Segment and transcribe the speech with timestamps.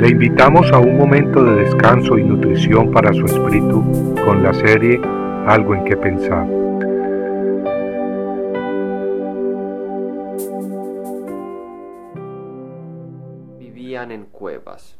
[0.00, 4.98] Le invitamos a un momento de descanso y nutrición para su espíritu con la serie
[5.46, 6.46] Algo en que pensar.
[13.58, 14.96] Vivían en cuevas.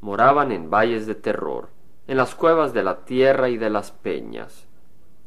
[0.00, 1.68] Moraban en valles de terror,
[2.08, 4.66] en las cuevas de la tierra y de las peñas.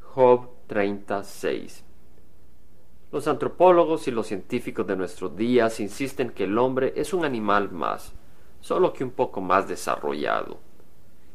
[0.02, 1.86] Job 36
[3.09, 7.71] los antropólogos y los científicos de nuestros días insisten que el hombre es un animal
[7.71, 8.13] más,
[8.67, 10.59] solo que un poco más desarrollado.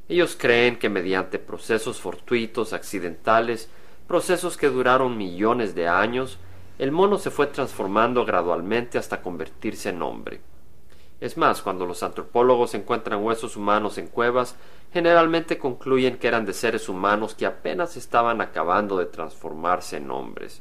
[0.06, 3.70] Ellos creen que mediante procesos fortuitos, accidentales,
[4.06, 6.38] procesos que duraron millones de años,
[6.78, 10.42] el mono se fue transformando gradualmente hasta convertirse en hombre.
[11.22, 14.54] Es más, cuando los antropólogos encuentran huesos humanos en cuevas,
[14.92, 20.60] generalmente concluyen que eran de seres humanos que apenas estaban acabando de transformarse en hombres.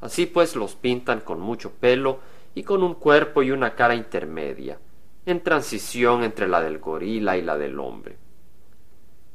[0.00, 2.20] Así pues los pintan con mucho pelo
[2.54, 4.78] y con un cuerpo y una cara intermedia,
[5.26, 8.16] en transición entre la del gorila y la del hombre.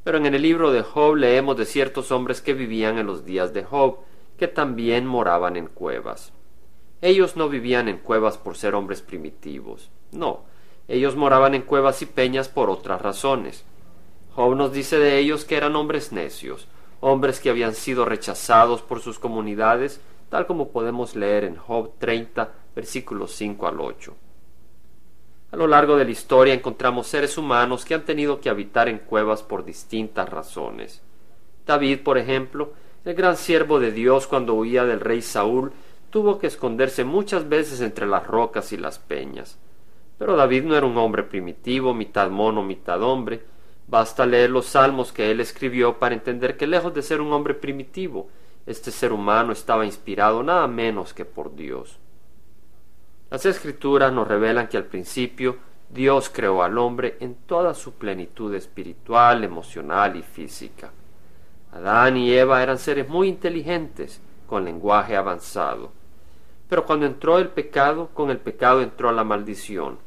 [0.03, 3.53] Pero en el libro de Job leemos de ciertos hombres que vivían en los días
[3.53, 3.97] de Job,
[4.37, 6.33] que también moraban en cuevas.
[7.01, 10.45] Ellos no vivían en cuevas por ser hombres primitivos, no,
[10.87, 13.63] ellos moraban en cuevas y peñas por otras razones.
[14.33, 16.67] Job nos dice de ellos que eran hombres necios,
[16.99, 22.49] hombres que habían sido rechazados por sus comunidades tal como podemos leer en Job 30,
[22.73, 24.15] versículos 5 al 8.
[25.51, 28.99] A lo largo de la historia encontramos seres humanos que han tenido que habitar en
[28.99, 31.01] cuevas por distintas razones.
[31.65, 32.71] David, por ejemplo,
[33.03, 35.73] el gran siervo de Dios cuando huía del rey Saúl,
[36.09, 39.57] tuvo que esconderse muchas veces entre las rocas y las peñas.
[40.17, 43.43] Pero David no era un hombre primitivo, mitad mono, mitad hombre.
[43.87, 47.55] Basta leer los salmos que él escribió para entender que lejos de ser un hombre
[47.55, 48.29] primitivo,
[48.65, 51.97] este ser humano estaba inspirado nada menos que por Dios.
[53.31, 55.55] Las escrituras nos revelan que al principio
[55.89, 60.91] Dios creó al hombre en toda su plenitud espiritual, emocional y física.
[61.71, 65.93] Adán y Eva eran seres muy inteligentes, con lenguaje avanzado.
[66.67, 69.97] Pero cuando entró el pecado, con el pecado entró la maldición,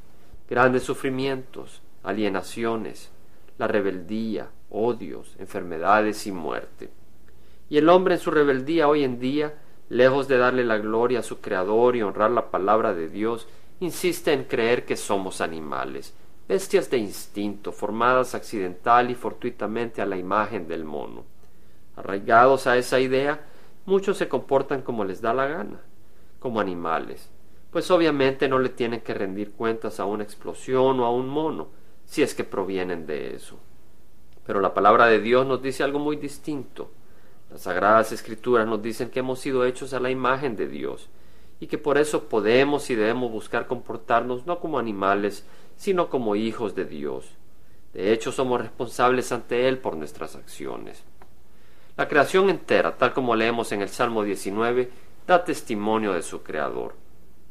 [0.49, 3.11] grandes sufrimientos, alienaciones,
[3.57, 6.91] la rebeldía, odios, enfermedades y muerte.
[7.71, 9.55] Y el hombre en su rebeldía hoy en día,
[9.89, 13.47] lejos de darle la gloria a su Creador y honrar la palabra de Dios,
[13.81, 16.15] insiste en creer que somos animales,
[16.49, 21.25] bestias de instinto, formadas accidental y fortuitamente a la imagen del mono.
[21.97, 23.47] Arraigados a esa idea,
[23.87, 25.81] muchos se comportan como les da la gana,
[26.39, 27.31] como animales,
[27.71, 31.69] pues obviamente no le tienen que rendir cuentas a una explosión o a un mono,
[32.05, 33.59] si es que provienen de eso.
[34.47, 36.91] Pero la palabra de Dios nos dice algo muy distinto.
[37.55, 41.09] Las sagradas escrituras nos dicen que hemos sido hechos a la imagen de Dios
[41.61, 46.75] y que por eso podemos y debemos buscar comportarnos no como animales, sino como hijos
[46.75, 47.27] de Dios.
[47.93, 51.05] De hecho, somos responsables ante Él por nuestras acciones.
[51.97, 54.91] La creación entera, tal como leemos en el Salmo 19,
[55.25, 56.97] da testimonio de su Creador.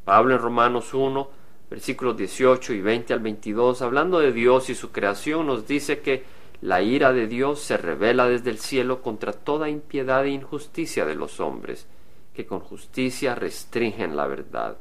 [0.04, 1.30] Pablo en Romanos 1,
[1.70, 6.43] versículos 18 y 20 al 22, hablando de Dios y su creación, nos dice que
[6.60, 11.14] la ira de Dios se revela desde el cielo contra toda impiedad e injusticia de
[11.14, 11.86] los hombres,
[12.34, 14.76] que con justicia restringen la verdad.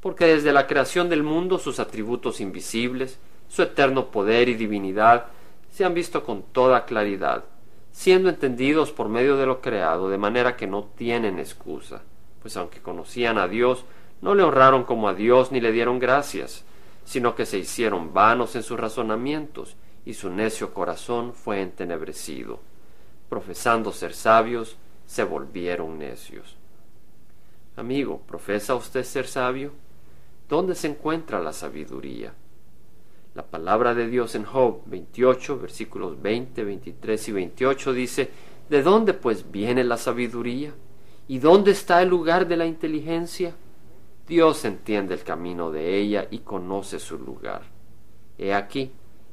[0.00, 3.18] Porque desde la creación del mundo sus atributos invisibles,
[3.48, 5.26] su eterno poder y divinidad,
[5.70, 7.44] se han visto con toda claridad,
[7.92, 12.02] siendo entendidos por medio de lo creado, de manera que no tienen excusa,
[12.40, 13.84] pues aunque conocían a Dios,
[14.20, 16.64] no le honraron como a Dios ni le dieron gracias,
[17.04, 22.60] sino que se hicieron vanos en sus razonamientos, y su necio corazón fue entenebrecido.
[23.28, 24.76] Profesando ser sabios,
[25.06, 26.56] se volvieron necios.
[27.76, 29.72] Amigo, ¿profesa usted ser sabio?
[30.48, 32.34] ¿Dónde se encuentra la sabiduría?
[33.34, 38.30] La palabra de Dios en Job 28, versículos 20, 23 y 28 dice,
[38.68, 40.74] ¿De dónde pues viene la sabiduría?
[41.28, 43.54] ¿Y dónde está el lugar de la inteligencia?
[44.26, 47.62] Dios entiende el camino de ella y conoce su lugar.
[48.38, 48.92] He aquí,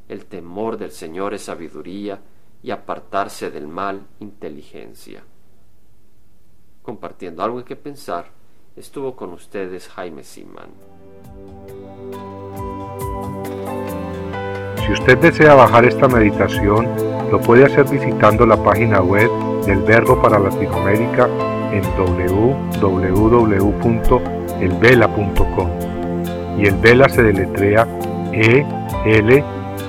[0.10, 2.20] el temor del Señor es sabiduría
[2.62, 5.24] y apartarse del mal inteligencia.
[6.82, 8.26] Compartiendo algo en que pensar,
[8.76, 10.72] estuvo con ustedes Jaime Simán.
[14.86, 16.88] Si usted desea bajar esta meditación,
[17.32, 19.30] lo puede hacer visitando la página web
[19.66, 21.30] del Verbo para Latinoamérica
[21.72, 23.30] en www.elvela.com.
[26.58, 27.88] Y el Vela se deletrea
[28.34, 28.66] E
[29.06, 29.59] L